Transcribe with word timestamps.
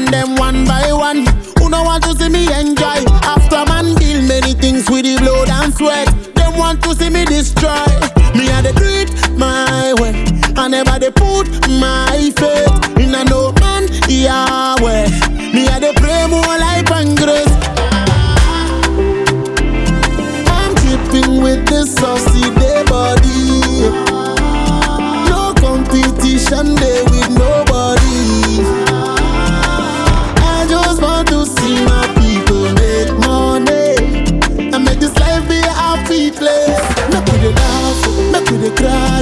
burn 0.00 0.10
them 0.10 0.36
one 0.36 0.64
by 0.64 0.92
one. 0.92 1.26
Who 1.58 1.68
no 1.68 1.82
want 1.82 2.04
to 2.04 2.14
see 2.14 2.28
me 2.28 2.44
enjoy? 2.52 3.04
After 3.22 3.64
man 3.66 3.94
deal 3.96 4.22
many 4.22 4.54
things 4.54 4.88
with 4.90 5.04
the 5.04 5.16
blood 5.18 5.48
and 5.48 5.74
sweat. 5.74 6.08
Them 6.34 6.56
want 6.56 6.82
to 6.84 6.94
see 6.94 7.10
me 7.10 7.24
destroy. 7.24 7.86
Me 8.34 8.48
and 8.50 8.66
the 8.66 8.72
do 8.72 9.36
my 9.36 9.94
way. 10.00 10.24
I 10.56 10.68
never 10.68 10.98
they 10.98 11.10
put 11.10 11.46
my 11.68 12.30
faith 12.36 12.98
in 12.98 13.14
a 13.14 13.24
no 13.24 13.52
man 13.60 13.88
way. 14.82 15.09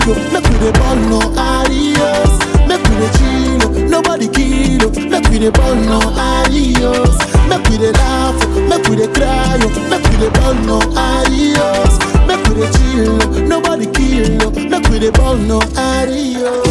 Yo. 0.08 0.14
make 0.32 0.48
we 0.48 0.56
dey 0.58 0.72
ball 0.78 0.96
no 0.96 1.20
adios, 1.36 2.32
make 2.66 2.82
we 2.88 2.94
dey 2.96 3.10
chill, 3.18 3.88
nobody 3.88 4.28
kill, 4.28 4.90
make 5.10 5.28
we 5.28 5.38
dey 5.38 5.50
ball 5.50 5.74
no 5.74 6.00
adios, 6.16 7.16
make 7.48 7.66
we 7.68 7.78
dey 7.78 7.92
laugh, 7.92 8.38
make 8.68 8.84
we 8.88 8.96
dey 8.96 9.08
cry, 9.12 9.56
make 9.90 10.04
we 10.10 10.16
dey 10.18 10.30
ball 10.40 10.54
no 10.66 10.78
adios, 10.96 11.94
make 12.26 12.42
we 12.48 12.54
dey 12.60 12.70
chill, 12.76 13.18
nobody 13.46 13.86
kill, 13.92 14.50
make 14.68 14.88
we 14.88 14.98
dey 14.98 15.10
ball 15.10 15.36
no 15.36 15.60
adios. 15.76 16.66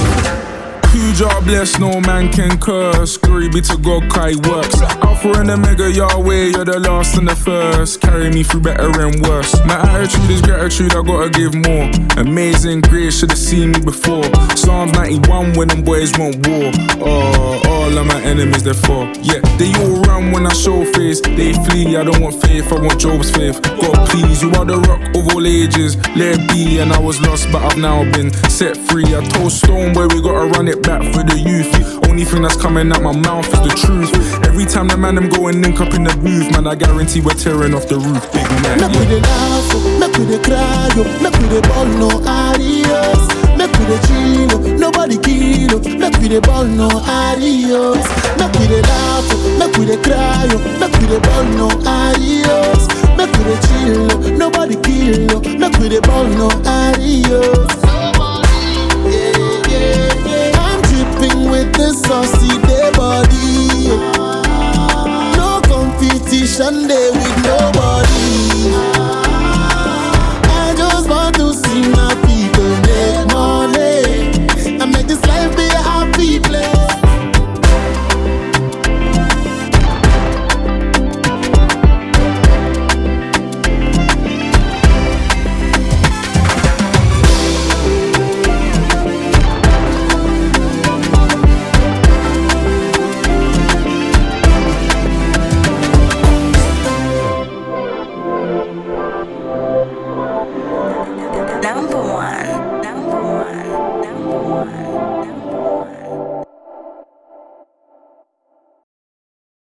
Huge 0.93 1.21
are 1.37 1.43
bless, 1.43 1.79
no 1.79 1.99
man 2.01 2.31
can 2.31 2.57
curse. 2.59 3.17
Glory 3.17 3.49
be 3.49 3.61
to 3.61 3.77
God, 3.77 4.09
Kai 4.09 4.35
works. 4.49 4.81
Alpha 4.81 5.31
and 5.39 5.49
Omega, 5.49 5.91
Yahweh, 5.91 6.51
you're 6.53 6.65
the 6.65 6.79
last 6.79 7.17
and 7.17 7.27
the 7.27 7.35
first. 7.35 8.01
Carry 8.01 8.29
me 8.29 8.43
through 8.43 8.61
better 8.61 8.89
and 9.01 9.21
worse. 9.25 9.53
My 9.65 9.75
attitude 9.75 10.29
is 10.29 10.41
gratitude, 10.41 10.95
I 10.95 11.01
gotta 11.03 11.29
give 11.29 11.53
more. 11.53 11.89
Amazing 12.17 12.81
grace, 12.81 13.19
should've 13.19 13.37
seen 13.37 13.71
me 13.71 13.79
before. 13.79 14.25
Psalms 14.55 14.93
91 14.93 15.53
when 15.53 15.67
them 15.67 15.83
boys 15.83 16.17
want 16.17 16.35
war. 16.47 16.71
Oh, 17.01 17.61
all 17.67 17.97
of 17.97 18.05
my 18.05 18.21
enemies, 18.21 18.63
they 18.63 18.73
fall. 18.73 19.05
Yeah, 19.21 19.41
they 19.57 19.73
all 19.81 20.01
run 20.03 20.31
when 20.31 20.45
I 20.47 20.53
show 20.53 20.85
face. 20.93 21.21
They 21.21 21.53
flee, 21.65 21.97
I 21.97 22.03
don't 22.03 22.21
want 22.21 22.41
faith, 22.41 22.71
I 22.71 22.81
want 22.81 22.99
Job's 22.99 23.31
faith. 23.31 23.61
God, 23.61 24.09
please, 24.09 24.41
you 24.41 24.49
are 24.51 24.65
the 24.65 24.77
rock 24.77 25.01
of 25.15 25.27
all 25.33 25.45
ages. 25.45 25.97
Let 26.15 26.39
it 26.39 26.49
be, 26.49 26.79
and 26.79 26.91
I 26.91 26.99
was 26.99 27.21
lost, 27.21 27.51
but 27.51 27.61
I've 27.61 27.77
now 27.77 28.03
been 28.11 28.31
set 28.49 28.77
free. 28.77 29.05
I 29.05 29.21
told 29.33 29.51
Stonebwoy 29.51 30.13
we 30.13 30.21
gotta 30.21 30.47
run 30.47 30.67
it 30.67 30.81
back 30.83 31.01
for 31.13 31.26
the 31.27 31.39
youth. 31.39 32.07
Only 32.09 32.23
thing 32.25 32.41
that's 32.41 32.57
coming 32.57 32.91
out 32.91 33.01
my 33.03 33.15
mouth 33.15 33.45
is 33.47 33.61
the 33.61 33.73
truth. 33.77 34.11
Every 34.45 34.65
time 34.65 34.87
the 34.87 34.97
man 34.97 35.15
them 35.15 35.29
go 35.29 35.47
and 35.47 35.61
link 35.61 35.79
up 35.79 35.93
in 35.93 36.03
the 36.03 36.13
booth, 36.17 36.49
man, 36.51 36.65
I 36.67 36.75
guarantee 36.75 37.21
we're 37.21 37.33
tearing 37.37 37.73
off 37.73 37.87
the 37.87 37.97
roof. 37.99 38.23
Big 38.33 38.47
man. 38.63 38.79
Oh, 39.69 39.99
make 39.99 40.15
we 40.17 40.25
dey 40.25 40.41
cry, 40.41 40.89
no 41.99 42.09
adios, 42.25 43.21
make 43.57 43.71
we 43.77 43.85
dey 43.85 43.99
chill, 44.07 44.51
oh, 44.53 44.77
nobody 44.77 45.17
kill, 45.17 45.77
oh. 45.77 45.97
make 45.97 46.17
we 46.17 46.27
dey 46.29 46.39
ball 46.39 46.65
no 46.65 46.87
adios, 47.05 48.01
make 48.39 48.53
we 48.57 48.65
dey 48.67 48.81
laugh, 48.81 49.25
oh, 49.29 49.57
make 49.59 49.77
we 49.77 49.85
dey 49.85 49.99
cry, 50.01 50.47
make 50.79 50.93
we 50.97 51.05
dey 51.07 51.19
ball 51.21 51.43
no 51.57 51.67
adios, 51.85 52.87
make 53.17 53.31
we 53.37 53.43
dey 53.45 53.59
chill, 53.67 54.11
oh, 54.11 54.37
nobody 54.37 54.75
kill, 54.81 55.37
oh. 55.37 55.41
make 55.57 55.77
we 55.77 55.89
dey 55.89 55.99
ball 56.01 56.25
no 56.25 56.49
adios. 56.65 57.66
Body. 66.59 67.16